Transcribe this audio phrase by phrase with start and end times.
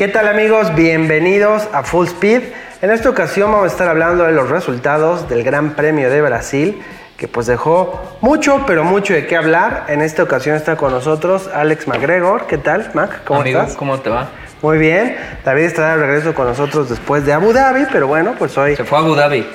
[0.00, 0.74] ¿Qué tal amigos?
[0.74, 2.40] Bienvenidos a Full Speed.
[2.80, 6.82] En esta ocasión vamos a estar hablando de los resultados del Gran Premio de Brasil,
[7.18, 9.84] que pues dejó mucho, pero mucho de qué hablar.
[9.88, 12.46] En esta ocasión está con nosotros Alex McGregor.
[12.46, 13.24] ¿Qué tal, Mac?
[13.26, 13.76] ¿Cómo Amigo, estás?
[13.76, 14.30] ¿Cómo te va?
[14.62, 15.18] Muy bien.
[15.44, 18.76] David estará de regreso con nosotros después de Abu Dhabi, pero bueno, pues hoy...
[18.76, 19.46] Se fue a Abu Dhabi.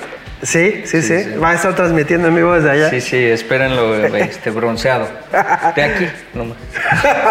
[0.42, 2.90] Sí, sí, sí, Va a estar transmitiendo en vivo desde allá.
[2.90, 5.08] Sí, sí, espérenlo este, bronceado.
[5.74, 6.58] De aquí, nomás.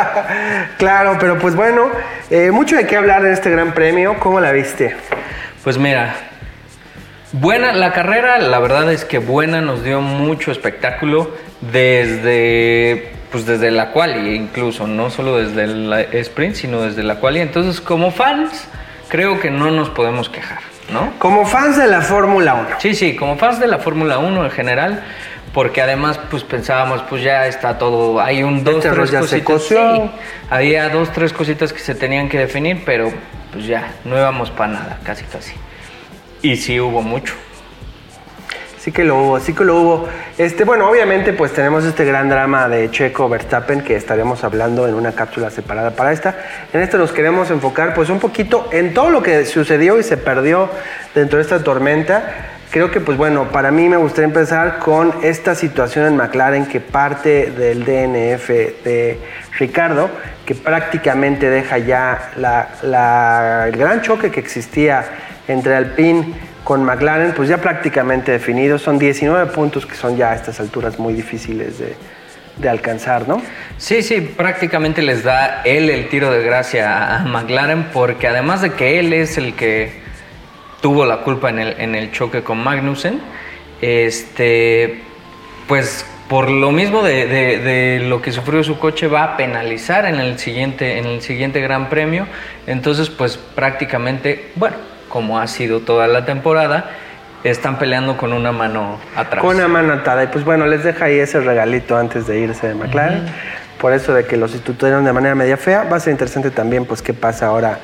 [0.78, 1.90] claro, pero pues bueno,
[2.30, 4.16] eh, mucho de qué hablar en este gran premio.
[4.20, 4.96] ¿Cómo la viste?
[5.64, 6.16] Pues mira,
[7.32, 11.32] buena la carrera, la verdad es que buena, nos dio mucho espectáculo
[11.62, 17.42] desde pues desde la quali incluso, no solo desde el sprint, sino desde la quali.
[17.42, 18.68] Entonces, como fans,
[19.10, 20.75] creo que no nos podemos quejar.
[20.92, 21.14] ¿No?
[21.20, 22.68] Como fans de la Fórmula 1.
[22.80, 25.04] Sí, sí, como fans de la Fórmula 1 en general,
[25.54, 30.12] porque además pues pensábamos, pues ya está todo, hay un dos, este tres cositas.
[30.50, 33.12] había dos, tres cositas que se tenían que definir, pero
[33.54, 35.54] pues ya, no íbamos para nada, casi casi.
[36.42, 37.34] Y sí hubo mucho.
[38.86, 40.08] Sí que lo hubo, sí que lo hubo.
[40.38, 44.94] Este, bueno, obviamente pues tenemos este gran drama de Checo Verstappen que estaremos hablando en
[44.94, 46.36] una cápsula separada para esta.
[46.72, 50.18] En esta nos queremos enfocar pues un poquito en todo lo que sucedió y se
[50.18, 50.70] perdió
[51.16, 52.52] dentro de esta tormenta.
[52.70, 56.80] Creo que pues bueno, para mí me gustaría empezar con esta situación en McLaren que
[56.80, 58.50] parte del DNF
[58.84, 59.18] de
[59.58, 60.12] Ricardo,
[60.46, 62.34] que prácticamente deja ya
[62.84, 65.06] el gran choque que existía
[65.48, 68.78] entre Alpine con McLaren, pues ya prácticamente definido.
[68.80, 71.96] Son 19 puntos que son ya a estas alturas muy difíciles de,
[72.68, 73.42] alcanzar, ¿no?
[73.78, 78.74] Sí, sí, prácticamente les da él el tiro de gracia a McLaren porque además de
[78.74, 80.02] que él es el que
[80.82, 83.22] tuvo la culpa en el, en el choque con Magnussen,
[83.82, 85.02] este,
[85.68, 90.16] pues por lo mismo de, de, lo que sufrió su coche va a penalizar en
[90.16, 92.26] el siguiente, en el siguiente Gran Premio.
[92.66, 94.78] Entonces, pues prácticamente, bueno,
[95.16, 96.90] como ha sido toda la temporada,
[97.46, 99.42] están peleando con una mano atrás.
[99.42, 100.26] Con una mano atada.
[100.26, 103.26] Y pues bueno, les deja ahí ese regalito antes de irse de McLaren.
[103.80, 105.86] Por eso de que los sustituyeron de manera media fea.
[105.90, 107.80] Va a ser interesante también pues qué pasa ahora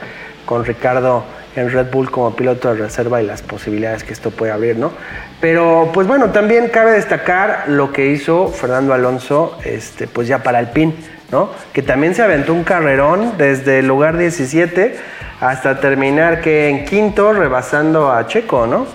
[0.45, 1.23] con Ricardo
[1.55, 4.91] en Red Bull como piloto de reserva y las posibilidades que esto puede abrir, ¿no?
[5.39, 10.59] Pero pues bueno, también cabe destacar lo que hizo Fernando Alonso, este, pues ya para
[10.59, 10.93] el PIN,
[11.31, 11.51] ¿no?
[11.73, 14.97] Que también se aventó un carrerón desde el lugar 17
[15.39, 18.87] hasta terminar que en quinto rebasando a Checo, ¿no?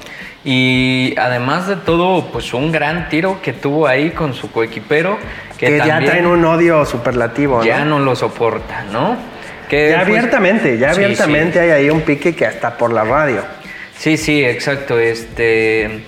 [0.44, 5.18] Y además de todo, pues un gran tiro que tuvo ahí con su coequipero.
[5.58, 7.64] Que, ya traen un odio superlativo, ¿no?
[7.64, 9.16] Ya no lo soporta, ¿no?
[9.68, 13.42] Que, ya pues, abiertamente, ya abiertamente hay ahí un pique que hasta por la radio.
[13.98, 15.00] Sí, sí, exacto.
[15.00, 16.04] Este,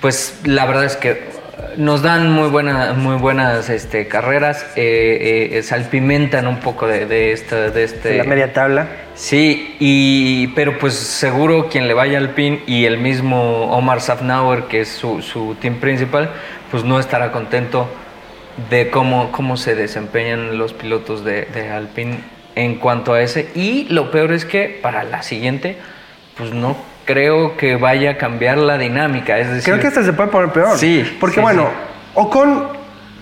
[0.00, 1.35] pues la verdad es que
[1.76, 7.70] nos dan muy buenas, muy buenas este, carreras, eh, eh, salpimentan un poco de, esta,
[7.70, 8.18] de este...
[8.18, 8.88] la media tabla.
[9.14, 14.64] Sí, y, pero pues seguro quien le vaya al PIN y el mismo Omar Safnauer,
[14.64, 16.30] que es su, su team principal,
[16.70, 17.88] pues no estará contento
[18.70, 22.18] de cómo, cómo se desempeñan los pilotos de, de Alpine
[22.54, 23.50] en cuanto a ese.
[23.54, 25.76] Y lo peor es que para la siguiente,
[26.36, 29.38] pues no creo que vaya a cambiar la dinámica.
[29.38, 30.76] Es decir, creo que hasta se puede poner peor.
[30.76, 31.16] Sí.
[31.18, 31.68] Porque bueno,
[32.14, 32.68] Ocon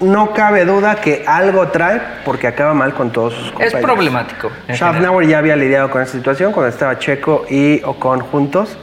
[0.00, 3.74] no cabe duda que algo trae porque acaba mal con todos sus compañeros.
[3.74, 4.50] Es problemático.
[4.68, 8.76] Schaffnauer ya había lidiado con esta situación cuando estaba Checo y Ocon juntos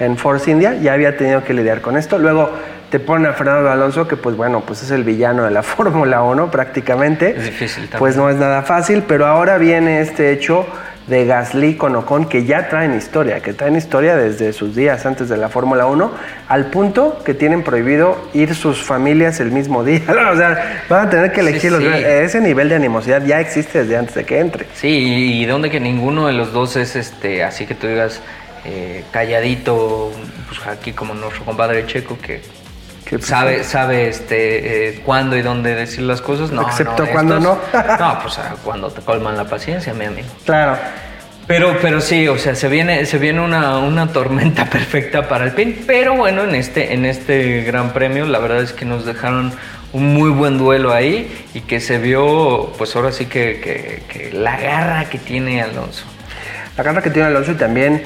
[0.00, 0.74] en Force India.
[0.74, 2.18] Ya había tenido que lidiar con esto.
[2.18, 2.50] Luego
[2.90, 6.22] te pone a Fernando Alonso, que pues bueno, pues es el villano de la Fórmula
[6.22, 7.34] 1 prácticamente.
[7.36, 7.98] Es difícil también.
[7.98, 10.66] Pues no es nada fácil, pero ahora viene este hecho
[11.06, 15.28] de Gasly con Ocon que ya traen historia, que traen historia desde sus días antes
[15.28, 16.10] de la Fórmula 1,
[16.48, 20.02] al punto que tienen prohibido ir sus familias el mismo día.
[20.32, 24.14] o sea, van a tener que elegir Ese nivel de animosidad ya existe desde antes
[24.14, 24.66] de que entre.
[24.74, 28.20] Sí, y donde que ninguno de los dos es este, así que tú digas
[28.64, 30.10] eh, calladito,
[30.48, 32.40] pues aquí como nuestro compadre Checo que
[33.20, 36.50] sabe, sabe este, eh, cuándo y dónde decir las cosas.
[36.50, 37.58] No, Excepto cuando no.
[37.72, 40.28] no, pues ah, cuando te colman la paciencia, mi amigo.
[40.44, 40.76] Claro.
[41.46, 45.52] Pero, pero sí, o sea, se viene, se viene una, una, tormenta perfecta para el
[45.52, 45.84] PIN.
[45.86, 49.52] Pero bueno, en este, en este gran premio, la verdad es que nos dejaron
[49.92, 54.32] un muy buen duelo ahí y que se vio, pues ahora sí que, que, que
[54.32, 56.04] la garra que tiene Alonso.
[56.76, 58.02] La garra que tiene Alonso y también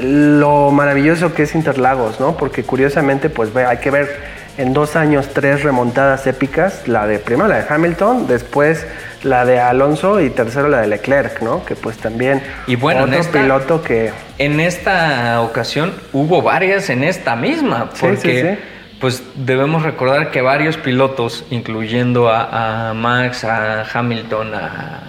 [0.00, 2.36] lo maravilloso que es Interlagos, ¿no?
[2.36, 7.48] Porque curiosamente, pues hay que ver en dos años tres remontadas épicas, la de primero
[7.48, 8.86] la de Hamilton, después
[9.24, 11.64] la de Alonso y tercero la de Leclerc, ¿no?
[11.64, 17.34] Que pues también y bueno, otro piloto que en esta ocasión hubo varias en esta
[17.34, 18.58] misma, porque
[19.00, 25.00] pues debemos recordar que varios pilotos, incluyendo a, a Max, a Hamilton, a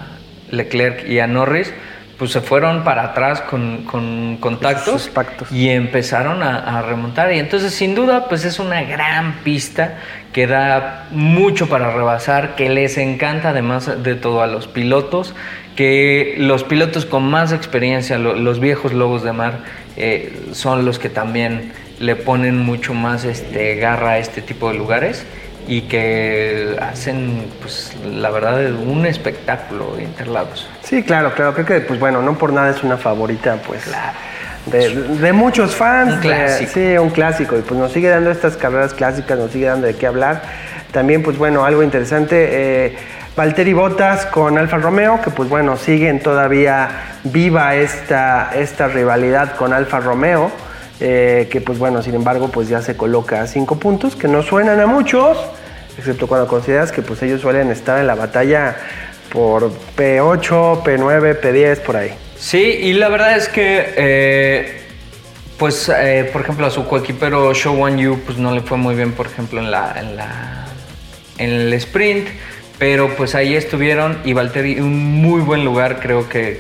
[0.50, 1.74] Leclerc y a Norris,
[2.18, 5.10] pues se fueron para atrás con, con contactos
[5.52, 7.34] y empezaron a, a remontar.
[7.34, 9.98] Y entonces, sin duda, pues es una gran pista
[10.32, 15.34] que da mucho para rebasar, que les encanta además de todo a los pilotos,
[15.76, 19.60] que los pilotos con más experiencia, lo- los viejos lobos de mar,
[19.98, 24.78] eh, son los que también le ponen mucho más este, garra a este tipo de
[24.78, 25.26] lugares
[25.68, 30.70] y que hacen, pues, la verdad, un espectáculo de Interlagos.
[30.84, 31.54] Sí, claro, claro.
[31.54, 33.84] Creo que, pues bueno, no por nada es una favorita, pues.
[33.84, 34.18] Claro.
[34.68, 36.14] De, de muchos fans.
[36.16, 36.72] Un de- clásico.
[36.74, 37.58] sí, un clásico.
[37.58, 40.42] Y pues nos sigue dando estas carreras clásicas, nos sigue dando de qué hablar.
[40.92, 42.48] También, pues bueno, algo interesante.
[42.88, 42.98] Eh,
[43.36, 46.90] Valtteri Bottas con Alfa Romeo, que pues bueno, siguen todavía
[47.26, 50.52] viva esta, esta rivalidad con Alfa Romeo.
[51.00, 54.42] Eh, que pues bueno, sin embargo, pues ya se coloca a cinco puntos, que no
[54.44, 55.38] suenan a muchos,
[55.97, 58.75] excepto cuando consideras que pues ellos suelen estar en la batalla
[59.31, 62.13] por P8, P9, P10, por ahí.
[62.38, 64.81] Sí, y la verdad es que, eh,
[65.57, 68.95] pues, eh, por ejemplo, a su coequipero Show One You, pues no le fue muy
[68.95, 69.95] bien, por ejemplo, en la,
[71.38, 72.27] en el sprint,
[72.77, 76.57] pero pues ahí estuvieron y Valtteri un muy buen lugar, creo que-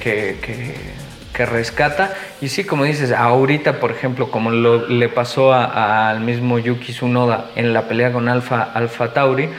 [1.35, 2.13] que rescata.
[2.41, 6.57] Y sí, como dices, ahorita, por ejemplo, como lo- le pasó a- a- al mismo
[6.57, 9.49] Yuki Tsunoda en la pelea con Alfa, Alfa Tauri,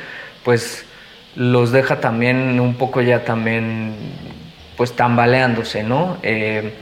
[0.43, 0.85] pues
[1.37, 3.95] los deja también un poco ya también
[4.77, 6.17] pues tambaleándose, ¿no?
[6.23, 6.73] Eh,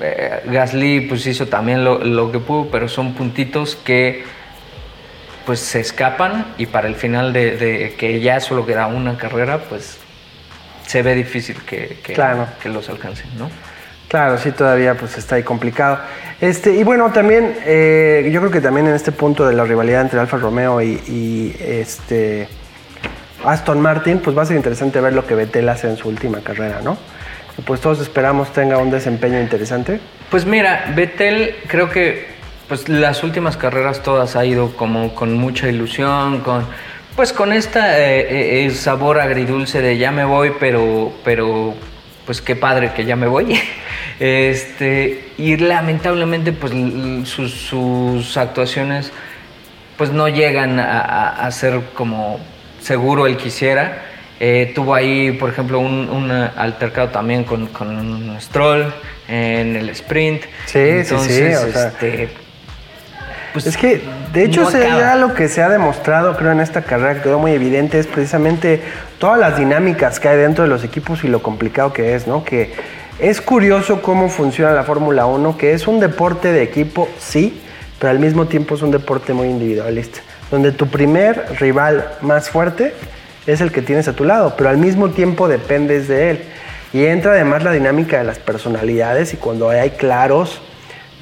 [0.00, 4.24] eh, Gasly pues hizo también lo, lo que pudo, pero son puntitos que
[5.46, 9.58] pues se escapan y para el final de, de que ya solo queda una carrera,
[9.68, 9.98] pues
[10.86, 12.46] se ve difícil que, que, Claro.
[12.62, 13.50] que los alcancen, ¿no?
[14.08, 15.98] Claro, sí, todavía pues está ahí complicado.
[16.40, 20.00] Este, y bueno, también, eh, yo creo que también en este punto de la rivalidad
[20.00, 22.48] entre Alfa Romeo y, este
[23.44, 26.40] Aston Martin, pues va a ser interesante ver lo que Vettel hace en su última
[26.40, 26.96] carrera, ¿no?
[27.66, 30.00] Pues todos esperamos tenga un desempeño interesante.
[30.30, 32.38] Pues mira, Vettel creo que
[32.68, 36.66] pues las últimas carreras todas ha ido como con mucha ilusión, con
[37.16, 41.74] pues con esta eh, eh, sabor agridulce de ya me voy, pero pero
[42.28, 43.58] pues qué padre que ya me voy.
[44.20, 46.72] Este, y lamentablemente pues
[47.24, 49.12] sus, sus actuaciones
[49.96, 52.38] pues no llegan a, a- a ser como
[52.82, 54.02] seguro él quisiera.
[54.40, 58.92] Eh, tuvo ahí, por ejemplo, un, un altercado también con, con Stroll
[59.28, 60.42] en el sprint.
[60.66, 62.28] Sí, sí, sí, o sea, este,
[63.52, 64.02] pues, es que,
[64.32, 67.38] de hecho, no ya lo que se ha demostrado, creo, en esta carrera que quedó
[67.38, 68.82] muy evidente es precisamente
[69.18, 72.44] todas las dinámicas que hay dentro de los equipos y lo complicado que es, ¿no?
[72.44, 72.74] Que
[73.18, 77.60] es curioso cómo funciona la Fórmula 1, que es un deporte de equipo, sí,
[77.98, 82.94] pero al mismo tiempo es un deporte muy individualista, donde tu primer rival más fuerte
[83.46, 86.44] es el que tienes a tu lado, pero al mismo tiempo dependes de él.
[86.92, 90.62] Y entra además la dinámica de las personalidades y cuando hay claros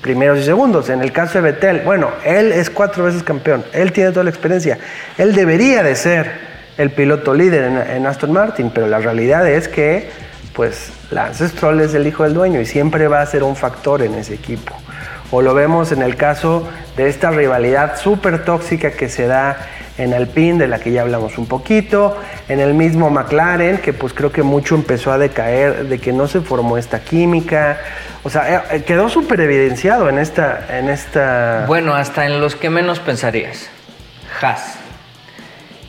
[0.00, 0.88] primeros y segundos.
[0.88, 4.30] En el caso de Vettel, bueno, él es cuatro veces campeón, él tiene toda la
[4.30, 4.78] experiencia,
[5.18, 9.68] él debería de ser el piloto líder en, en Aston Martin, pero la realidad es
[9.68, 10.10] que,
[10.52, 14.02] pues, Lance Stroll es el hijo del dueño y siempre va a ser un factor
[14.02, 14.74] en ese equipo.
[15.30, 19.56] O lo vemos en el caso de esta rivalidad súper tóxica que se da
[19.98, 22.16] en Alpine, de la que ya hablamos un poquito,
[22.48, 26.28] en el mismo McLaren, que pues creo que mucho empezó a decaer, de que no
[26.28, 27.78] se formó esta química.
[28.22, 31.64] O sea, eh, quedó súper evidenciado en esta, en esta...
[31.66, 33.68] Bueno, hasta en los que menos pensarías.
[34.42, 34.74] Haas.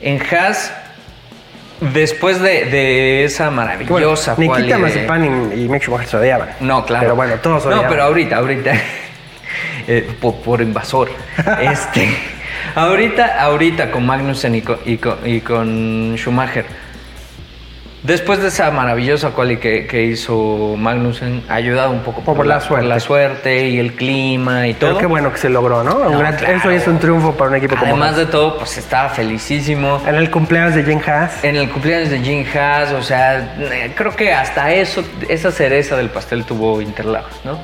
[0.00, 0.72] En Haas,
[1.80, 6.48] después de, de esa maravillosa Bueno, Nikita de- Mazepin y, y Mick Schumacher se odiaban.
[6.60, 7.02] No, claro.
[7.02, 7.90] Pero bueno, todos No, odiaban.
[7.90, 8.72] pero ahorita, ahorita.
[9.88, 11.10] eh, por, por invasor.
[11.60, 12.08] este.
[12.74, 16.66] Ahorita, ahorita con Magnussen y con, y con, y con Schumacher.
[18.00, 22.60] Después de esa maravillosa quali que, que hizo Magnussen, ha ayudado un poco Por la
[22.60, 22.86] suerte.
[22.86, 25.00] la suerte y el clima y Pero todo.
[25.00, 26.08] qué bueno que se logró, ¿no?
[26.16, 26.56] Gran- claro.
[26.58, 30.00] Eso es un triunfo para un equipo como Además de todo, pues estaba felicísimo.
[30.06, 31.42] En el cumpleaños de Jim Haas.
[31.42, 35.96] En el cumpleaños de Jim Haas, o sea, eh, creo que hasta eso, esa cereza
[35.96, 37.58] del pastel tuvo Interlagos, ¿no?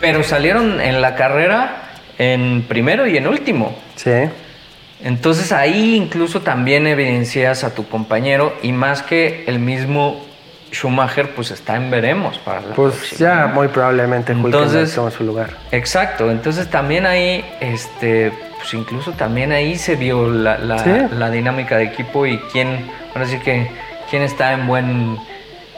[0.00, 1.82] Pero salieron en la carrera
[2.16, 3.76] en primero y en último.
[3.96, 4.10] Sí.
[5.04, 10.24] Entonces ahí incluso también evidencias a tu compañero y más que el mismo
[10.72, 15.24] Schumacher, pues está en veremos para la Pues próxima, ya muy probablemente Entonces- toma su
[15.24, 15.50] lugar.
[15.70, 20.90] Exacto, entonces también ahí, este, pues incluso también ahí se vio la, la- Sí.
[21.18, 23.70] la dinámica de equipo y quién, ahora sí que,
[24.08, 25.18] quién está en buen,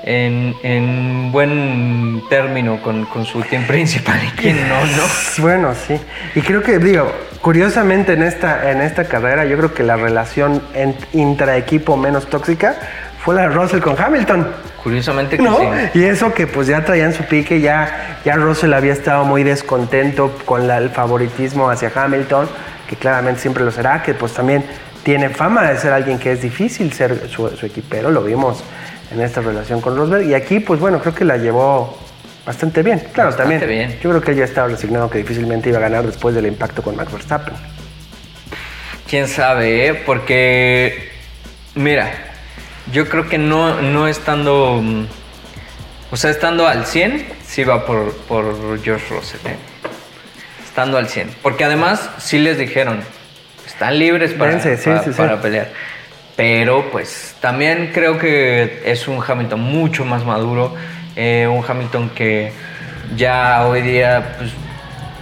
[0.06, 5.02] en, en buen término con, con su team principal y quién no, ¿no?
[5.38, 5.98] Bueno, sí.
[6.34, 10.62] Y creo que, digo, curiosamente en esta, en esta carrera, yo creo que la relación
[11.12, 12.76] intraequipo menos tóxica
[13.24, 14.46] fue la de Russell con Hamilton.
[14.82, 15.56] Curiosamente que ¿no?
[15.58, 15.64] sí.
[16.00, 20.36] Y eso que pues ya traían su pique, ya, ya Russell había estado muy descontento
[20.44, 22.46] con la- el favoritismo hacia Hamilton,
[22.88, 24.62] que claramente siempre lo será, que pues también
[25.02, 28.62] tiene fama de ser alguien que es difícil ser su, su equipero, lo vimos
[29.12, 31.98] en esta relación con Rosberg, y aquí pues bueno, creo que la llevó
[32.44, 33.00] bastante bien.
[33.12, 34.00] Claro, Bastante también bien.
[34.02, 36.82] yo creo que él ya estaba resignado que difícilmente iba a ganar después del impacto
[36.82, 37.54] con Max Verstappen.
[39.08, 39.94] Quién sabe, ¿eh?
[39.94, 41.10] Porque,
[41.74, 42.10] mira,
[42.92, 45.06] yo creo que no, no estando, mm,
[46.10, 49.56] o sea, estando al 100, sí va por, por George Russell, ¿eh?
[50.64, 51.30] Estando al 100.
[51.42, 53.00] Porque además, sí les dijeron,
[53.66, 55.16] están libres para, Dense, sí, para, sí, sí.
[55.16, 55.68] para pelear.
[56.36, 60.74] Pero, pues, también creo que es un Hamilton mucho más maduro,
[61.16, 62.52] eh, un Hamilton que
[63.16, 64.52] ya hoy día, pues,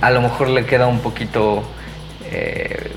[0.00, 1.62] a lo mejor le queda un poquito...
[2.31, 2.92] eh,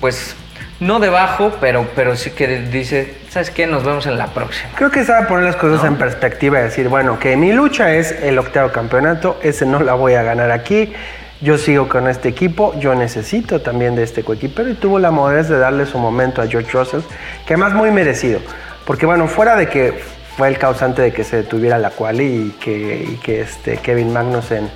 [0.00, 0.36] pues
[0.80, 3.66] no debajo, pero, pero sí que dice, ¿sabes qué?
[3.66, 4.68] Nos vemos en la próxima.
[4.74, 8.12] Creo que sabe poner las cosas en perspectiva y decir, bueno, que mi lucha es
[8.12, 10.92] el octavo campeonato, ese no la voy a ganar aquí,
[11.44, 15.50] yo sigo con este equipo, yo necesito también de este coequipero y tuvo la modernidad
[15.50, 17.02] de darle su momento a George Russell,
[17.46, 18.40] que además muy merecido,
[18.86, 19.92] porque bueno, fuera de que
[20.38, 24.70] fue el causante de que se detuviera la quali y que, que este Kevin Magnussen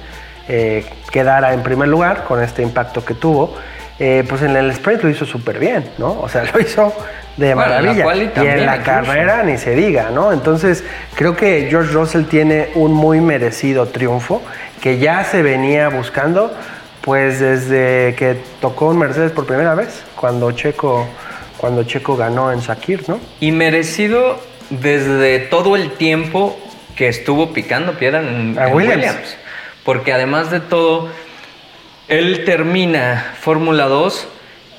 [0.46, 3.54] eh, quedara en primer lugar con este impacto que tuvo,
[3.98, 6.20] eh, pues en el sprint lo hizo súper bien, ¿no?
[6.20, 6.92] O sea, lo hizo
[7.38, 8.04] de Bueno, maravilla.
[8.14, 8.84] y en la incluso.
[8.84, 10.32] carrera ni se diga, ¿no?
[10.32, 14.42] Entonces, creo que George Russell tiene un muy merecido triunfo
[14.82, 16.52] que ya se venía buscando,
[17.00, 21.06] pues desde que tocó un Mercedes por primera vez, cuando Checo,
[21.56, 23.18] cuando Checo ganó en Sakir, ¿no?
[23.40, 24.38] Y merecido
[24.70, 26.58] desde todo el tiempo
[26.96, 29.36] que estuvo picando piedra en, en Williams.
[29.84, 31.08] Porque además de todo,
[32.08, 34.28] él termina Fórmula 2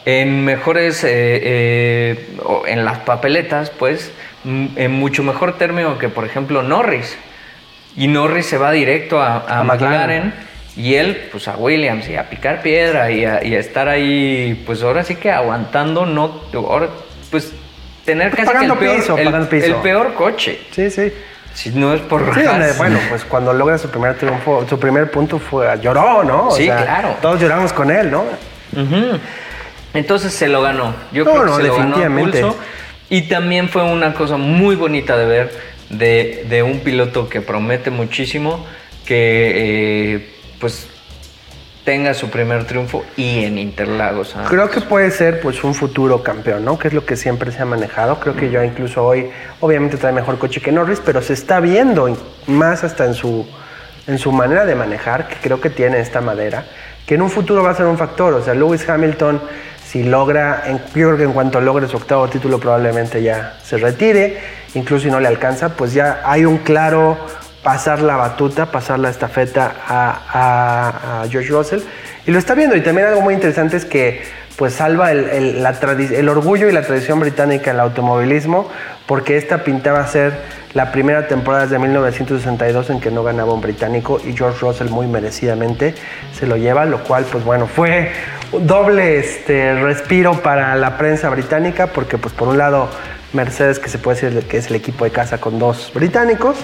[0.06, 2.27] en mejores, eh, eh,
[2.68, 4.12] en las papeletas, pues,
[4.46, 7.18] en mucho mejor término que, por ejemplo, Norris.
[7.96, 9.98] Y Norris se va directo a, a A McLaren.
[10.27, 10.34] McLaren
[10.77, 14.62] y él, pues, a Williams y a picar piedra y a, y a estar ahí,
[14.65, 16.88] pues, ahora sí que aguantando, no, ahora,
[17.29, 17.51] pues,
[18.06, 19.65] tener Pues casi que el peor, piso, el- pagando piso.
[19.65, 20.60] el peor coche.
[20.72, 21.12] Sí, sí.
[21.53, 25.12] Si no es por Sí, donde, bueno, pues cuando logra su primer triunfo, su primer
[25.12, 26.48] punto fue, lloró, ¿no?
[26.48, 27.18] O Sí, claro.
[27.22, 28.24] Todos lloramos con él, ¿no?
[28.72, 29.20] Ujú.
[29.93, 30.93] Entonces se lo ganó.
[31.12, 32.55] Yo No, creo que no, se lo ganó pulso.
[33.10, 35.51] Y también fue una cosa muy bonita de ver
[35.89, 38.65] de, de un piloto que promete muchísimo
[39.05, 39.53] que
[40.15, 40.29] eh,
[40.60, 40.88] pues
[41.84, 44.36] tenga su primer triunfo y en Interlagos.
[44.36, 44.46] ¿ah?
[44.48, 46.77] Creo que puede ser pues un futuro campeón, ¿no?
[46.77, 48.19] Que es lo que siempre se ha manejado.
[48.19, 52.08] Creo que yo incluso hoy, obviamente trae mejor coche que Norris, pero se está viendo
[52.08, 53.48] in- más hasta en su,
[54.05, 56.65] en su manera de manejar, que creo que tiene esta madera,
[57.08, 58.36] que en un futuro va a ser un factor.
[58.36, 59.41] O sea, Lewis Hamilton,
[59.89, 60.77] si logra, yo
[61.08, 64.38] creo que en cuanto logre su octavo título probablemente ya se retire,
[64.75, 67.17] incluso si no le alcanza, pues ya hay un claro
[67.63, 71.82] pasar la batuta, pasar la estafeta a, George Russell.
[72.25, 72.75] Y lo está viendo.
[72.75, 74.22] Y también algo muy interesante es que
[74.56, 78.70] pues salva el, orgullo y la tradición británica en el automovilismo,
[79.06, 80.34] porque esta pintaba ser
[80.74, 85.08] la primera temporada desde 1962 en que no ganaba un británico y George Russell muy
[85.08, 85.96] merecidamente
[86.38, 88.12] se lo lleva, lo cual pues bueno, fue
[88.51, 92.89] un doble este, respiro para la prensa británica, porque pues por un lado
[93.33, 96.57] Mercedes, que se puede decir que es el equipo de casa con dos británicos,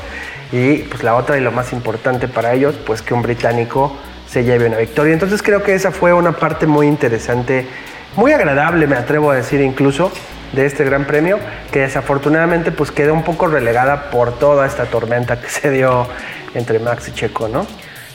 [0.51, 3.95] y pues la otra y lo más importante para ellos, pues que un británico
[4.27, 5.13] se lleve una victoria.
[5.13, 7.65] Entonces creo que esa fue una parte muy interesante,
[8.15, 10.11] muy agradable, me atrevo a decir incluso,
[10.53, 11.39] de este gran premio,
[11.71, 16.07] que desafortunadamente pues quedó un poco relegada por toda esta tormenta que se dio
[16.53, 17.67] entre Max y Checo, ¿no?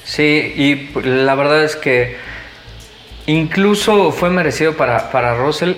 [0.04, 2.16] Sí, y la verdad es que
[3.26, 5.74] incluso fue merecido para, para Russell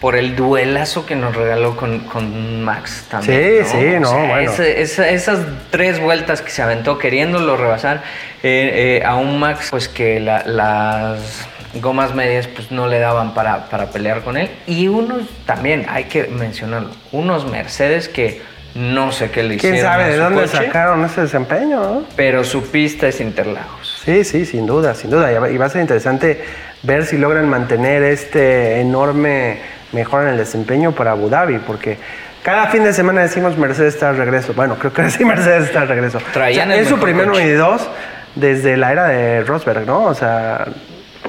[0.00, 3.64] por el duelazo que nos regaló con, con Max también.
[3.64, 4.50] Sí, sí, no, bueno.
[4.50, 8.02] esa- esas tres vueltas que se aventó queriéndolo rebasar
[8.42, 11.46] eh, eh, a un Max, pues que la- las
[11.80, 14.50] gomas medias pues no le daban para, para pelear con él.
[14.66, 18.42] Y unos también, hay que mencionarlo, unos Mercedes que
[18.74, 19.78] no sé qué le hicieron.
[19.78, 21.80] ¿Quién sabe de dónde coche, sacaron ese desempeño?
[21.80, 22.04] ¿no?
[22.16, 24.02] Pero su pista es Interlagos.
[24.04, 25.32] Sí, sí, sin duda, sin duda.
[25.50, 26.44] Y va a ser interesante
[26.86, 29.58] ver si logran mantener este enorme
[29.92, 31.98] mejora en el desempeño para Abu Dhabi, porque
[32.42, 34.52] cada fin de semana decimos Mercedes está de regreso.
[34.54, 36.18] Bueno, creo que sí, Mercedes está de regreso.
[36.32, 37.42] Traían O sea, es su primer coche.
[37.42, 37.88] 1 y 2
[38.36, 40.04] desde la era de Rosberg, ¿no?
[40.04, 40.66] O sea,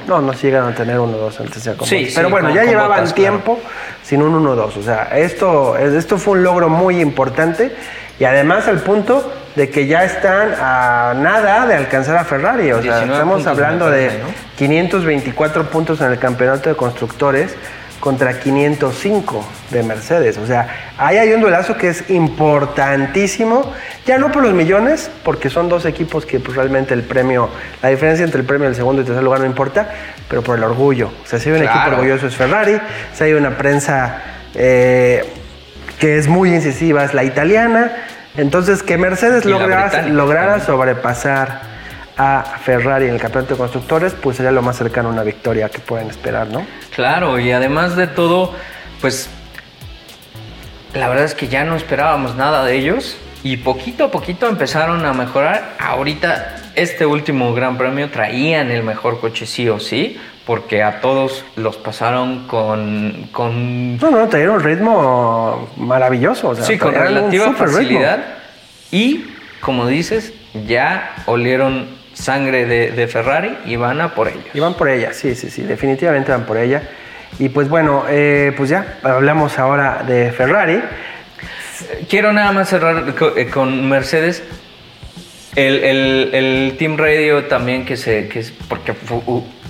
[0.08, 2.62] no, no se llegaron a tener 1-2 antes de Sí, Pero sí, bueno, con- ya
[2.62, 3.14] con llevaban claro.
[3.14, 3.60] tiempo
[4.04, 4.78] sin un 1-2.
[4.78, 7.72] O sea, esto, esto fue un logro muy importante
[8.20, 12.72] y además al punto de que ya están a nada de alcanzar a Ferrari.
[12.72, 14.30] O sea, 19 estamos hablando de parece, ¿no?
[14.56, 17.56] 524 puntos en el campeonato de constructores
[18.00, 20.38] contra 505 de Mercedes.
[20.38, 23.74] O sea, ahí hay un duelazo que es importantísimo,
[24.06, 27.50] ya no por los millones, porque son dos equipos que pues, realmente el premio,
[27.82, 29.90] la diferencia entre el premio del segundo y tercer lugar no importa,
[30.30, 31.10] pero por el orgullo.
[31.24, 32.80] O sea, si hay un equipo orgulloso es Ferrari,
[33.12, 34.22] si hay una prensa
[34.54, 35.26] eh,
[35.98, 37.92] que es muy incisiva es la italiana,
[38.38, 41.62] entonces que Mercedes lograra, lograra sobrepasar
[42.18, 45.70] a Ferrari en el campeonato de constructores, pues sería lo más cercano a una victoria
[45.70, 46.66] que pueden esperar, ¿no?
[46.96, 48.54] Claro, y además de todo,
[49.02, 49.30] pues
[50.94, 55.06] la verdad es que ya no esperábamos nada de ellos y poquito a poquito empezaron
[55.06, 55.76] a mejorar.
[55.80, 61.44] Ahorita, este último Gran Premio traían el mejor coche sí o sí, porque a todos
[61.56, 63.28] los pasaron con...
[63.32, 63.98] con...
[63.98, 66.56] No, no, trajeron un ritmo maravilloso.
[66.56, 68.24] sí, con relativa facilidad.
[68.92, 69.26] Y,
[69.60, 70.34] como dices,
[70.66, 74.52] ya olieron sangre de, Ferrari y van a por ella.
[74.54, 76.84] Y van por ella, sí, sí, sí, definitivamente van por ella.
[77.40, 80.82] Y pues bueno, eh, pues ya, hablamos ahora de Ferrari.
[82.10, 84.44] Quiero nada más cerrar con, eh, Mercedes.
[85.58, 88.28] El, Team Radio también que se...
[88.28, 88.94] Que porque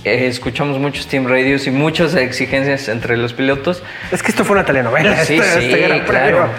[0.04, 3.82] eh, escuchamos muchos Team Radios y muchas exigencias entre los pilotos.
[4.12, 5.26] Es que esto fue una telenovela.
[5.26, 5.72] Sí, sí,
[6.06, 6.50] claro.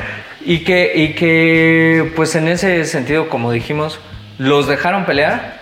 [0.44, 4.00] Y que, y que, pues en ese sentido, como dijimos,
[4.38, 5.58] los dejaron pelear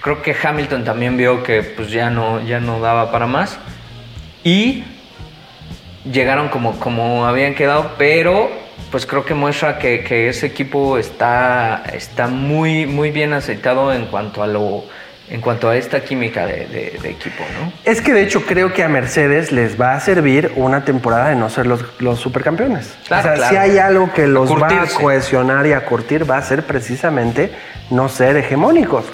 [0.00, 3.58] creo que Hamilton también vio que pues ya no, ya no daba para más.
[4.44, 4.84] Y
[6.10, 8.50] llegaron como, como habían quedado, pero
[8.90, 14.42] pues creo que muestra que, ese equipo está, está muy, muy bien aceitado en cuanto
[14.42, 14.84] a lo
[15.30, 17.70] en cuanto a esta química de, equipo, ¿no?
[17.84, 21.36] Es que de hecho creo que a Mercedes les va a servir una temporada de
[21.36, 22.96] no ser los, los supercampeones.
[23.02, 26.42] o sea, si hay algo que los va a cohesionar y a curtir, va a
[26.42, 27.52] ser precisamente
[27.90, 29.04] no ser hegemónicos.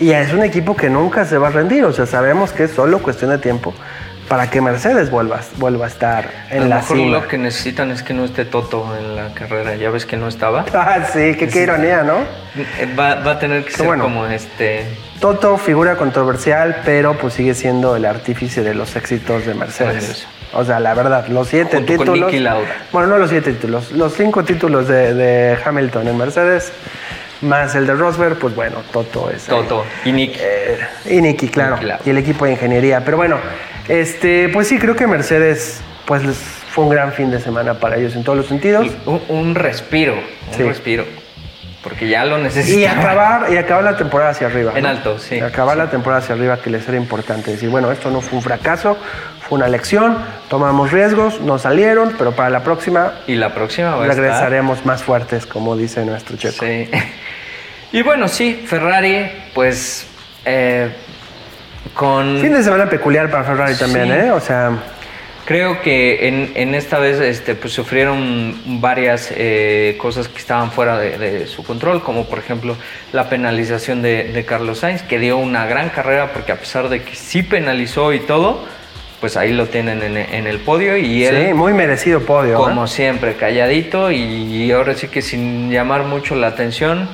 [0.00, 2.72] Y es un equipo que nunca se va a rendir, o sea, sabemos que es
[2.72, 3.72] solo cuestión de tiempo
[4.28, 8.02] para que Mercedes vuelva, vuelva a estar en a lo mejor Lo que necesitan es
[8.02, 9.74] que no esté Toto en la carrera.
[9.76, 10.64] Ya ves que no estaba.
[10.74, 12.18] Ah, sí, qué, qué ironía, ¿no?
[12.98, 14.86] Va, va a tener que ser como este.
[15.20, 20.26] Toto, figura controversial, pero pues sigue siendo el artífice de los éxitos de Mercedes.
[20.52, 22.32] O sea, la verdad, los siete títulos.
[22.92, 26.72] Bueno, no los siete títulos, los cinco títulos de, de Hamilton en Mercedes
[27.40, 29.44] más el de Rosberg, pues bueno, Toto es.
[29.44, 30.38] Toto, y Nicky.
[30.40, 33.04] Eh, y Nicky, claro, Y el equipo de ingeniería.
[33.04, 33.38] Pero bueno,
[33.88, 36.22] este, pues sí, creo que Mercedes, pues
[36.70, 38.86] fue un gran fin de semana para ellos en todos los sentidos.
[39.06, 40.14] Un, respiro,
[40.58, 41.04] un respiro.
[41.82, 42.80] Porque ya lo necesitan.
[42.80, 44.72] Y acabar, y acabar la temporada hacia arriba.
[44.74, 45.40] En alto, sí.
[45.40, 47.52] Acabar la temporada hacia arriba, que les era importante.
[47.52, 48.98] Decir, bueno, esto no fue un fracaso,
[49.48, 53.14] fue una lección, tomamos riesgos, no salieron, pero para la próxima.
[53.26, 56.64] Y la próxima va regresaremos más fuertes, como dice nuestro checo.
[56.64, 56.90] Sí.
[57.90, 60.06] Y bueno, sí, Ferrari, pues.
[60.44, 60.90] Eh,
[61.94, 62.40] con.
[62.40, 64.30] Fin de semana peculiar para Ferrari también, ¿eh?
[64.30, 64.72] O sea.
[65.48, 71.46] Creo que en, esta vez este, pues, sufrieron varias eh, cosas que estaban fuera de,
[71.46, 72.76] su control, como por ejemplo
[73.14, 77.14] la penalización de, Carlos Sainz, que dio una gran carrera porque a pesar de que
[77.14, 78.62] sí penalizó y todo,
[79.22, 81.46] pues ahí lo tienen en, el podio y él...
[81.46, 82.58] Sí, muy merecido podio.
[82.58, 87.08] Como siempre, calladito y ahora sí que sin llamar mucho la atención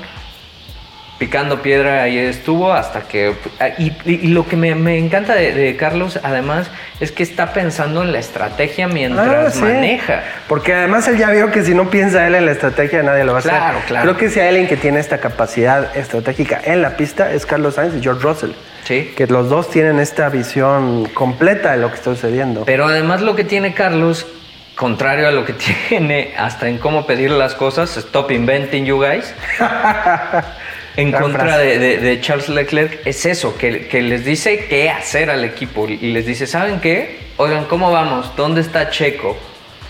[1.18, 3.34] picando piedra ahí estuvo hasta que...
[3.78, 8.88] Y, lo que me, encanta de, Carlos, además, es que está pensando en la estrategia
[8.88, 10.22] mientras ah, maneja.
[10.48, 13.32] Porque además él ya vio que si no piensa él en la estrategia, nadie lo
[13.32, 13.52] va a hacer.
[13.52, 14.02] Claro, claro.
[14.04, 17.74] Creo que si hay alguien que tiene esta capacidad estratégica en la pista es Carlos
[17.74, 18.50] Sainz y George Russell.
[18.84, 19.12] Sí.
[19.16, 22.64] Que los dos tienen esta visión completa de lo que está sucediendo.
[22.64, 24.26] Pero además lo que tiene Carlos
[24.74, 25.52] contrario a lo que
[25.88, 29.34] tiene hasta en cómo pedir las cosas, stop inventing you guys.
[30.96, 36.12] en contra de, Charles Leclerc es eso, que, les dice qué hacer al equipo y
[36.12, 37.18] les dice, ¿saben qué?
[37.36, 38.30] Oigan, ¿cómo vamos?
[38.36, 39.36] ¿Dónde está Checo?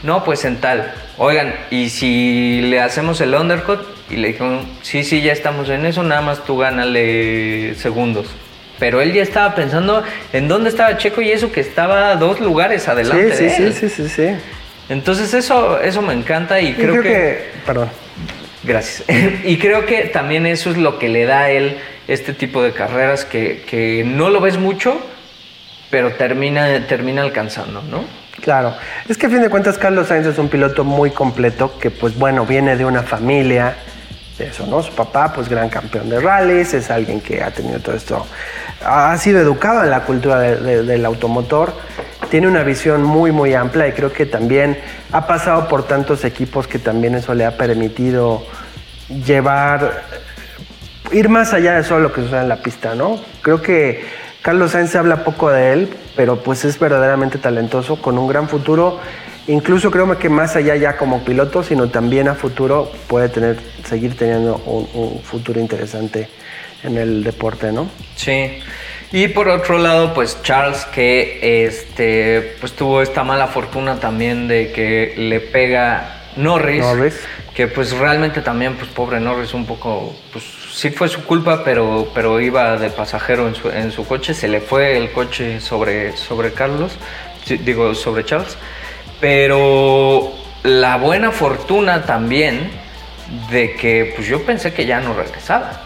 [0.02, 0.92] No, pues en tal.
[1.18, 3.80] Oigan, ¿y si le hacemos el undercut?
[4.10, 8.26] Y le dijeron, sí, sí, ya estamos en eso, nada más tú gánale segundos.
[8.78, 12.88] Pero él ya estaba pensando en dónde estaba Checo y eso que estaba dos lugares
[12.88, 13.74] adelante sí, de sí, él.
[13.74, 14.28] Sí, sí, sí, sí.
[14.88, 17.50] Entonces eso, eso me encanta y, creo, que...
[17.64, 18.03] Perdón
[18.66, 19.04] Gracias.
[19.44, 22.72] y creo que también eso es lo que le da a él este tipo de
[22.72, 24.98] carreras que, no lo ves mucho,
[25.90, 28.04] pero termina, termina alcanzando, ¿no?
[28.42, 28.74] Claro,
[29.08, 32.18] es que a fin de cuentas Carlos Sainz es un piloto muy completo que pues
[32.18, 33.76] bueno, viene de una familia,
[34.36, 34.82] de eso, ¿no?
[34.82, 38.26] Su papá pues gran campeón de rallies, es alguien que ha tenido todo esto,
[38.84, 41.72] ha sido educado en la cultura del automotor,
[42.30, 44.78] tiene una visión muy muy amplia y creo que también
[45.12, 48.44] ha pasado por tantos equipos que también eso le ha permitido
[49.08, 50.02] llevar,
[51.12, 53.20] ir más allá de solo lo que sucede en la pista, ¿no?
[53.42, 54.04] Creo que
[54.42, 58.48] Carlos Sainz se habla poco de él, pero pues es verdaderamente talentoso, con un gran
[58.48, 59.00] futuro.
[59.46, 64.16] Incluso creo que más allá ya como piloto, sino también a futuro puede tener, seguir
[64.16, 66.28] teniendo un, un futuro interesante
[66.82, 67.88] en el deporte, ¿no?
[68.16, 68.58] Sí.
[69.14, 74.72] Y por otro lado, pues Charles que este pues tuvo esta mala fortuna también de
[74.72, 77.20] que le pega Norris, Norris.
[77.54, 82.08] que pues realmente también pues pobre Norris un poco pues sí fue su culpa, pero
[82.12, 86.16] pero iba de pasajero en su, en su coche, se le fue el coche sobre
[86.16, 86.98] sobre Carlos,
[87.46, 88.56] digo sobre Charles,
[89.20, 92.68] pero la buena fortuna también
[93.48, 95.83] de que pues yo pensé que ya no regresaba.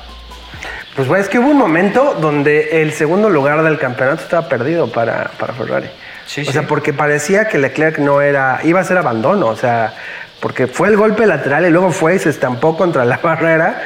[0.98, 4.90] Pues bueno, es que hubo un momento donde el segundo lugar del campeonato estaba perdido
[4.90, 5.86] para, para Ferrari.
[6.26, 6.50] Sí, o sí.
[6.50, 9.94] sea, porque parecía que Leclerc no era, iba a ser abandono, o sea,
[10.40, 13.80] porque fue el golpe lateral y luego fue y se estampó contra la barrera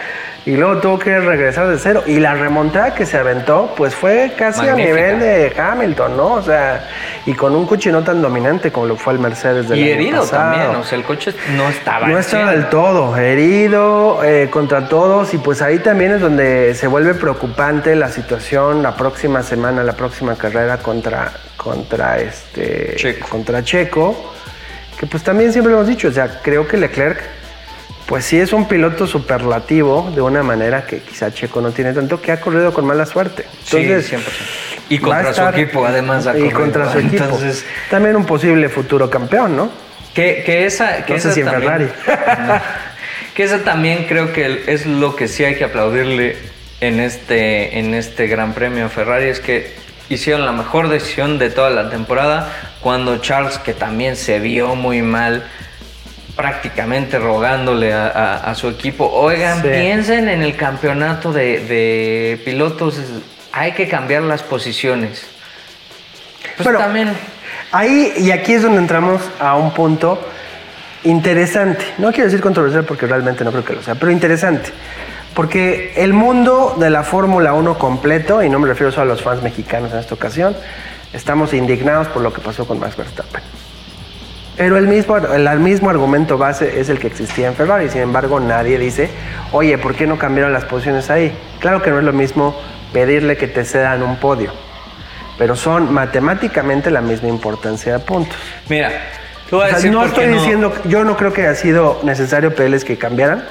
[0.45, 2.03] y luego tuvo que regresar de cero.
[2.07, 6.33] Y la remontada que se aventó, pues fue casi a nivel de Hamilton, ¿no?
[6.35, 6.89] O sea,
[7.27, 9.93] y con un coche no tan dominante como lo fue el Mercedes del Y año
[9.95, 10.51] herido pasado.
[10.53, 12.61] también, o sea, el coche no estaba No estaba 100.
[12.61, 17.95] del todo, herido eh, contra todos y pues ahí también es donde se vuelve preocupante
[17.95, 23.29] la situación la próxima semana, la próxima carrera contra, contra, este, Checo.
[23.29, 24.33] contra Checo,
[24.99, 27.23] que pues también siempre lo hemos dicho, o sea, creo que Leclerc
[28.07, 32.21] pues sí es un piloto superlativo de una manera que quizá Checo no tiene tanto,
[32.21, 33.47] que ha corrido con mala suerte.
[33.65, 34.21] Entonces, sí, 100%.
[34.91, 36.27] Y contra su equipo, además.
[36.27, 36.61] ha Y corrido.
[36.61, 37.25] contra su equipo.
[37.25, 39.71] Entonces, También un posible futuro campeón, ¿no?
[40.15, 41.05] que, que esa.
[41.05, 41.91] Que No sé si en también,
[43.35, 46.37] que esa también creo que es lo que sí hay que aplaudirle
[46.81, 49.73] en este, en este Gran Premio Ferrari, es que
[50.09, 55.01] hicieron la mejor decisión de toda la temporada cuando Charles, que también se vio muy
[55.01, 55.45] mal,
[56.37, 59.69] prácticamente rogándole a, a- a su equipo, oigan, Sí.
[59.69, 62.99] piensen en el campeonato de, de pilotos,
[63.53, 65.27] hay que cambiar las posiciones.
[66.57, 67.13] Pues Bueno, también...
[67.71, 70.19] Ahí y aquí es donde entramos a un punto
[71.05, 71.85] interesante.
[71.99, 74.71] No quiero decir controversial porque realmente no creo que lo sea, pero interesante.
[75.35, 79.23] Porque el mundo de la Fórmula 1 completo, y no me refiero solo a los
[79.23, 80.55] fans mexicanos en esta ocasión,
[81.15, 83.43] estamos indignados por lo que pasó con Max Verstappen.
[84.57, 87.89] Pero el mismo, el mismo argumento base es el que existía en Ferrari.
[87.89, 89.09] Sin embargo, nadie dice,
[89.53, 91.33] oye, ¿por qué no cambiaron las posiciones ahí?
[91.61, 92.55] Claro que no es lo mismo
[92.93, 94.53] pedirle que te cedan un podio,
[95.39, 98.37] pero son matemáticamente la misma importancia de puntos.
[98.69, 98.91] Mira,
[99.49, 102.01] te voy a O sea, decir no estoy diciendo, yo no creo que haya sido
[102.03, 103.45] necesario pedirles que cambiaran,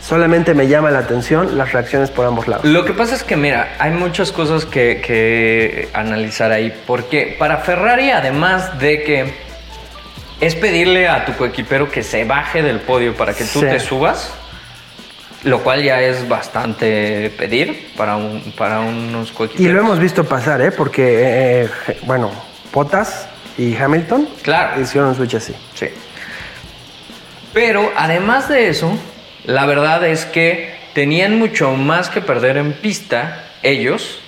[0.00, 2.64] solamente me llama la atención las reacciones por ambos lados.
[2.64, 6.72] Lo que pasa es que, mira, hay muchas cosas que, que analizar ahí.
[6.86, 9.45] Porque para Ferrari, además de que
[10.40, 13.66] es pedirle a tu coequipero que se baje del podio para que tú Sí.
[13.66, 14.32] te subas,
[15.44, 19.72] lo cual ya es bastante pedir para, un, para unos Y coequiperos.
[19.74, 20.70] lo hemos visto pasar, ¿eh?
[20.72, 21.68] Porque, eh,
[22.02, 22.30] bueno,
[22.72, 24.80] Bottas y Hamilton Claro.
[24.80, 25.54] hicieron un switch así.
[25.74, 25.86] Sí.
[27.52, 28.92] Pero además de eso,
[29.44, 34.18] la verdad es que tenían mucho más que perder en pista ellos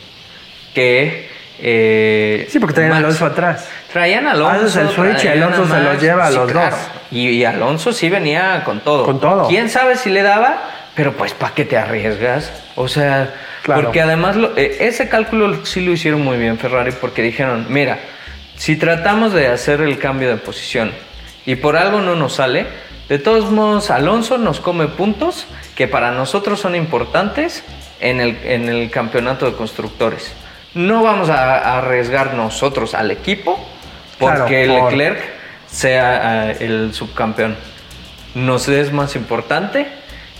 [0.74, 1.27] que.
[1.60, 2.96] Eh, Sí, porque traían a.
[2.98, 3.68] Alonso atrás.
[3.92, 4.66] Traían a Alonso.
[4.66, 6.76] Haces el switch y Alonso se los lleva a Sí, los claro.
[6.76, 6.86] dos.
[7.10, 9.04] Y, y Alonso sí venía con todo.
[9.04, 9.48] Con todo.
[9.48, 10.62] ¿Quién sabe si le daba?
[10.94, 12.52] Pero pues, ¿para qué te arriesgas?
[12.74, 13.82] O sea, Claro.
[13.82, 17.98] porque además lo- eh, ese cálculo sí lo hicieron muy bien Ferrari porque dijeron, mira,
[18.56, 20.90] si tratamos de hacer el cambio de posición
[21.44, 22.66] y por algo no nos sale,
[23.08, 27.62] de todos modos Alonso nos come puntos que para nosotros son importantes
[28.00, 30.32] en el, en el campeonato de constructores.
[30.78, 33.58] No vamos a, arriesgar nosotros al equipo
[34.16, 35.18] porque Claro, por- Leclerc
[35.68, 37.56] sea eh, el subcampeón.
[38.36, 39.88] Nos es más importante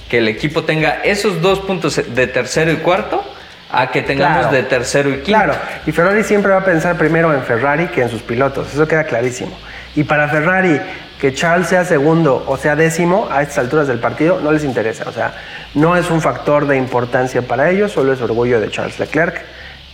[0.09, 3.25] que el equipo tenga esos dos puntos de tercero y cuarto
[3.73, 4.53] a que tengamos Claro.
[4.55, 5.25] de tercero y quinto.
[5.33, 8.87] Claro, y Ferrari siempre va a pensar primero en Ferrari que en sus pilotos, eso
[8.87, 9.59] queda clarísimo.
[9.97, 10.81] Y para Ferrari,
[11.21, 15.03] que Charles sea segundo o sea décimo a estas alturas del partido, no les interesa.
[15.09, 15.35] O sea,
[15.75, 19.45] no es un factor de importancia para ellos, solo es orgullo de Charles Leclerc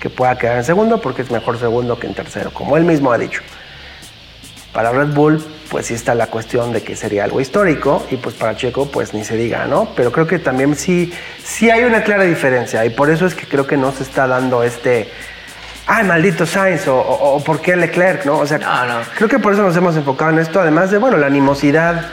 [0.04, 3.10] que pueda quedar en segundo porque es mejor segundo que en tercero, como él mismo
[3.10, 3.40] ha dicho.
[4.74, 8.34] Para Red Bull, pues sí está la cuestión de que sería algo histórico y pues
[8.34, 9.88] para Checo, pues ni se diga, ¿no?
[9.96, 11.10] Pero creo que también sí,
[11.42, 14.26] sí hay una clara diferencia y por eso es que creo que no se está
[14.26, 15.08] dando este,
[15.86, 18.40] ay, maldito Sainz o, o, o por qué Leclerc, ¿no?
[18.40, 19.00] O sea, No, no.
[19.16, 22.10] creo que por eso nos hemos enfocado en esto, además de, bueno, la animosidad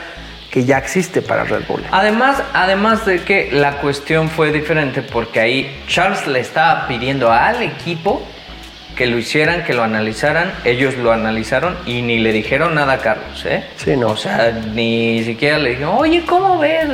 [0.52, 1.82] que ya existe para Red Bull.
[1.90, 7.62] Además, además de que la cuestión fue diferente porque ahí Charles le estaba pidiendo al
[7.62, 8.22] equipo
[8.94, 12.98] que lo hicieran, que lo analizaran, ellos lo analizaron y ni le dijeron nada a
[12.98, 13.64] Carlos, ¿eh?
[13.76, 14.08] Sí, no.
[14.08, 16.86] O sea, ni siquiera le dijeron, oye, ¿cómo ves?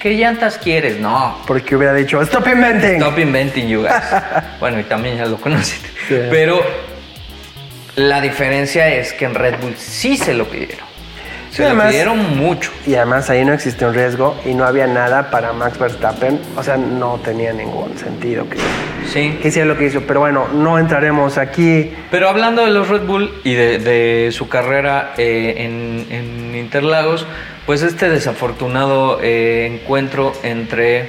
[0.00, 0.98] ¿qué llantas quieres?
[0.98, 1.36] No.
[1.46, 2.96] Porque hubiera dicho, stop inventing.
[2.96, 3.92] Stop inventing, you guys.
[4.60, 5.88] bueno, y también ya lo conociste.
[6.08, 6.16] Sí.
[6.30, 6.64] Pero
[7.96, 10.95] la diferencia es que en Red Bull sí se lo pidieron.
[11.56, 12.70] Se Sí, además- pidieron mucho.
[12.86, 16.38] Y además ahí no existía un riesgo y no había nada para Max Verstappen.
[16.54, 18.58] O sea, no tenía ningún sentido que,
[19.10, 19.38] Sí.
[19.40, 20.02] que hiciera lo que hizo.
[20.02, 21.94] Pero bueno, no entraremos aquí.
[22.10, 27.26] Pero hablando de los Red Bull y de, de su carrera eh, en, en Interlagos,
[27.64, 31.08] pues este desafortunado eh, encuentro entre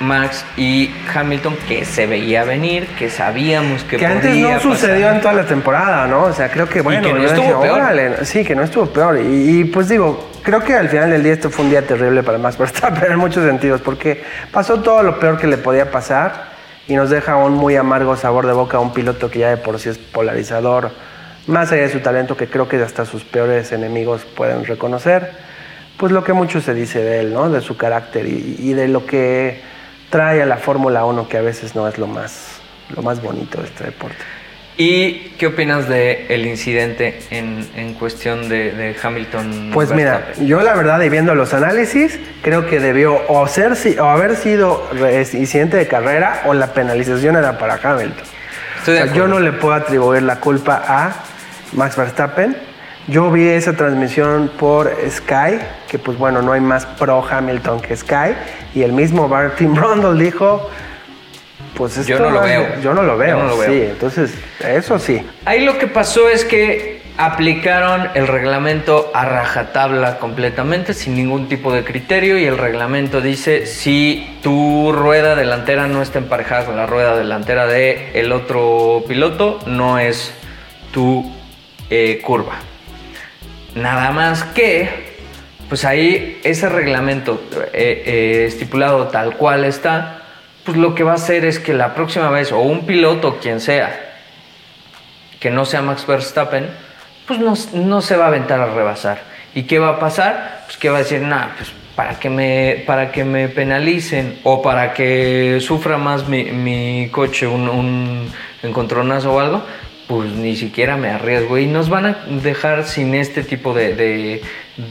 [0.00, 5.20] Max y Hamilton que se veía venir, que sabíamos que, Que, antes no sucedió en
[5.20, 6.24] toda la temporada, ¿no?
[6.24, 7.02] O sea, creo que bueno.
[7.02, 7.78] que no estuvo dije, peor.
[7.80, 8.24] "Órale".
[8.24, 9.18] Sí, que no estuvo peor.
[9.18, 12.22] Y, y, pues digo, creo que al final del día esto fue un día terrible
[12.22, 16.48] para Max Verstappen en muchos sentidos, porque pasó todo lo peor que le podía pasar
[16.86, 19.56] y nos deja un muy amargo sabor de boca a un piloto que ya de
[19.56, 20.90] por sí es polarizador,
[21.48, 25.32] más allá de su talento, que creo que hasta sus peores enemigos pueden reconocer.
[25.96, 27.50] Pues lo que mucho se dice de él, ¿no?
[27.50, 29.60] De su carácter y, y de lo que
[30.10, 32.60] trae a la Fórmula 1, que a veces no es lo más,
[32.94, 34.16] lo más bonito de este deporte.
[34.80, 39.72] ¿Y qué opinas del el incidente en, en cuestión de, de Hamilton?
[39.74, 44.04] Pues mira, yo la verdad y viendo los análisis, creo que debió o, ser, o
[44.04, 44.88] haber sido
[45.32, 48.24] incidente de carrera o la penalización era para Hamilton.
[48.78, 51.24] Estoy de O sea, yo no le puedo atribuir la culpa a
[51.72, 52.67] Max Verstappen.
[53.08, 55.58] Yo vi esa transmisión por Sky,
[55.90, 58.34] que pues bueno, no hay más pro Hamilton que Sky,
[58.74, 60.68] y el mismo Martin Brundle dijo,
[61.74, 62.80] pues esto Yo no lo es- veo.
[62.82, 63.70] Yo no lo veo, Yo no lo veo.
[63.70, 65.26] sí, entonces eso sí.
[65.46, 71.72] Ahí lo que pasó es que aplicaron el reglamento a rajatabla completamente, sin ningún tipo
[71.72, 76.84] de criterio, y el reglamento dice si tu rueda delantera no está emparejada con la
[76.86, 80.32] rueda delantera de el otro piloto, no es
[80.92, 81.24] tu
[81.90, 82.52] eh, curva.
[83.74, 84.88] Nada más que,
[85.68, 90.22] pues ahí ese reglamento eh, eh, estipulado tal cual está,
[90.64, 93.60] pues lo que va a hacer es que la próxima vez, o un piloto, quien
[93.60, 94.16] sea,
[95.40, 96.68] que no sea Max Verstappen,
[97.26, 99.22] pues no, no se va a aventar a rebasar.
[99.54, 100.62] ¿Y qué va a pasar?
[100.66, 104.62] Pues que va a decir, nah, pues para que me, para que me penalicen o
[104.62, 109.64] para que sufra más mi, mi coche un, un encontronazo o algo,
[110.08, 111.58] pues ni siquiera me arriesgo.
[111.58, 114.42] Y nos van a dejar sin este tipo de, de,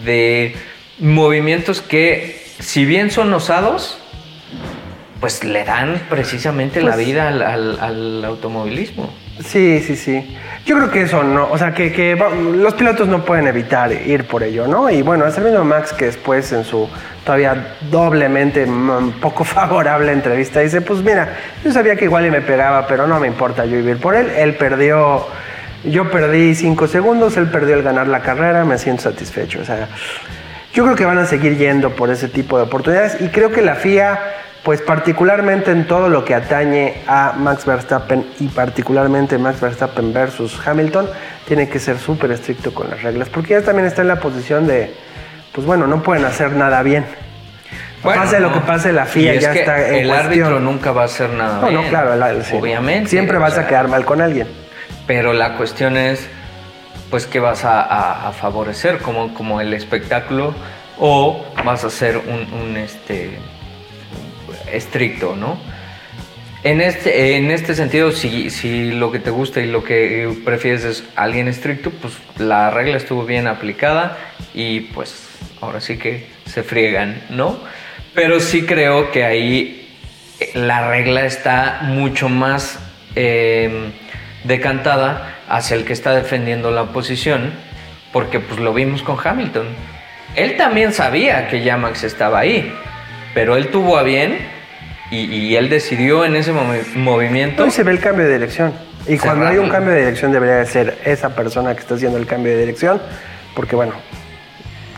[0.06, 0.56] de
[1.00, 3.98] movimientos que, si bien son osados,
[5.20, 9.12] pues le dan precisamente la Pues- vida al, al- al automovilismo.
[9.46, 10.38] Sí, sí, sí.
[10.66, 12.18] Yo creo que eso no, o sea, que,
[12.56, 14.90] los pilotos no pueden evitar ir por ello, ¿no?
[14.90, 16.90] Y bueno, es el mismo Max que después en su
[17.24, 22.42] todavía doblemente mm, poco favorable entrevista dice, pues mira, yo sabía que igual y me
[22.42, 24.30] pegaba, pero no me importa yo vivir por él.
[24.38, 25.28] Él perdió,
[25.84, 29.60] yo perdí cinco segundos, él perdió el ganar la carrera, me siento satisfecho.
[29.62, 29.88] O sea,
[30.74, 33.62] yo creo que van a seguir yendo por ese tipo de oportunidades y creo que
[33.62, 34.20] la FIA,
[34.68, 40.60] pues particularmente en todo lo que atañe a Max Verstappen y particularmente Max Verstappen versus
[40.68, 41.10] Hamilton,
[41.48, 44.68] tiene que ser súper estricto con las reglas porque ya también está en la posición
[44.68, 44.94] de,
[45.54, 47.06] pues bueno, no pueden hacer nada bien.
[48.04, 50.26] Bueno, pase lo que pase, la FIA es ya que está en el cuestión.
[50.28, 51.84] árbitro nunca va a hacer nada No, bien.
[51.84, 52.58] no, claro, el- sí.
[52.60, 53.10] obviamente.
[53.10, 54.48] Siempre o vas a quedar mal con alguien.
[55.08, 56.28] Pero la cuestión es,
[57.10, 60.54] pues, ¿qué vas a, a- a favorecer como, como el espectáculo
[61.00, 63.40] o vas a ser un, un, este
[64.72, 65.60] estricto, ¿no?
[66.64, 70.84] En este, en este sentido, si, si lo que te gusta y lo que prefieres
[70.84, 74.18] es alguien estricto, pues la regla estuvo bien aplicada
[74.54, 75.30] y pues
[75.62, 77.60] ahora sí que se friegan, ¿no?
[78.14, 79.88] Pero sí creo que ahí
[80.54, 82.80] la regla está mucho más
[83.16, 83.92] eh,
[84.44, 87.54] decantada hacia el que está defendiendo la posición,
[88.12, 89.68] porque pues lo vimos con Hamilton.
[90.36, 92.74] Él también sabía que ya Max estaba ahí,
[93.34, 94.57] pero él tuvo a bien
[95.12, 97.64] y, y él decidió en ese movi- movimiento.
[97.64, 98.74] Hoy se ve el cambio de dirección.
[99.08, 102.18] Y cuando hay un cambio de dirección debería de ser esa persona que está haciendo
[102.18, 103.02] el cambio de dirección,
[103.56, 103.94] porque bueno,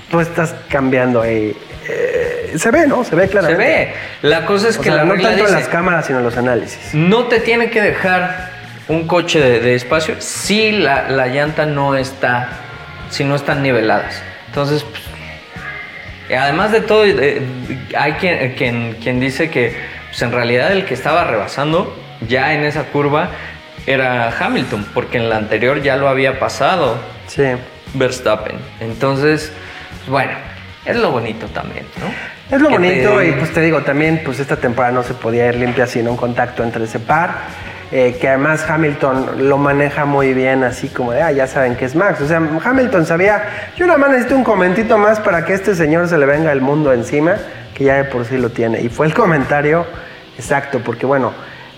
[0.09, 1.55] tú estás cambiando ahí.
[1.87, 3.03] Eh, se ve, ¿no?
[3.03, 3.63] Se ve Se claramente.
[3.63, 3.93] ve.
[4.23, 6.19] La cosa es O que sea, la no regla tanto en dice, las cámaras, sino
[6.19, 6.93] en los análisis.
[6.93, 8.49] no te tiene que dejar
[8.87, 12.49] un coche de, de espacio si la, la llanta no está,
[13.11, 14.19] si no están niveladas.
[14.47, 15.03] Entonces, pues,
[16.35, 17.41] además de todo, eh,
[17.97, 19.75] hay quien, quien, quien dice que
[20.19, 21.95] pues, en realidad el que estaba rebasando
[22.27, 23.29] ya en esa curva
[23.87, 27.43] era Hamilton, porque en la anterior ya lo había pasado Sí.
[27.93, 28.57] Verstappen.
[28.81, 29.51] Entonces,
[30.07, 30.31] bueno,
[30.85, 32.07] es lo bonito también, ¿no?
[32.55, 35.13] Es lo Que bonito te- y pues te digo, también pues esta temporada no se
[35.13, 37.69] podía ir limpia sin un contacto entre ese par.
[37.91, 41.85] eh, que además Hamilton lo maneja muy bien, así como de, ah, ya saben que
[41.85, 42.21] es Max.
[42.21, 46.07] O sea, Hamilton sabía, yo nada más necesito un comentito más para que este señor
[46.07, 47.37] se le venga el mundo encima,
[47.73, 48.79] que ya de por sí lo tiene.
[48.81, 49.87] Y fue el comentario
[50.39, 51.33] exacto, porque bueno,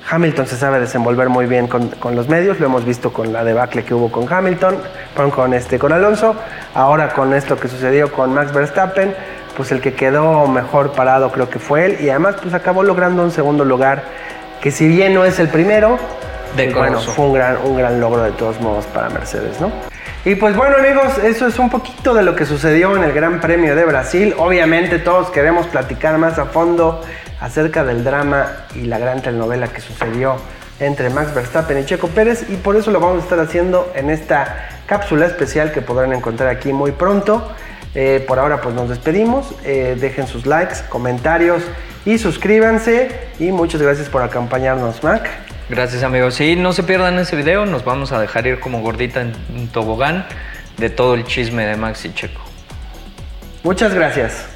[0.09, 3.43] Hamilton se sabe desenvolver muy bien con, con, los medios, lo hemos visto con la
[3.43, 4.77] debacle que hubo con Hamilton,
[5.33, 6.35] con, este, con Alonso,
[6.75, 9.15] ahora con esto que sucedió con Max Verstappen,
[9.57, 13.23] pues el que quedó mejor parado creo que fue él y además pues acabó logrando
[13.23, 14.03] un segundo lugar
[14.61, 15.97] que si bien no es el primero,
[16.55, 19.71] pues, bueno, fue un gran, un gran logro de todos modos para Mercedes, ¿no?
[20.23, 23.41] Y pues bueno amigos, eso es un poquito de lo que sucedió en el Gran
[23.41, 24.35] Premio de Brasil.
[24.37, 27.01] Obviamente todos queremos platicar más a fondo
[27.39, 30.35] acerca del drama y la gran telenovela que sucedió
[30.79, 34.11] entre Max Verstappen y Checo Pérez y por eso lo vamos a estar haciendo en
[34.11, 37.51] esta cápsula especial que podrán encontrar aquí muy pronto.
[37.95, 41.63] Eh, por ahora pues nos despedimos, eh, dejen sus likes, comentarios
[42.05, 45.50] y suscríbanse y muchas gracias por acompañarnos Mac.
[45.71, 49.21] Gracias amigos, y no se pierdan ese video, nos vamos a dejar ir como gordita
[49.21, 50.25] en tobogán
[50.77, 52.41] de todo el chisme de Max y Checo.
[53.63, 54.49] Muchas gracias.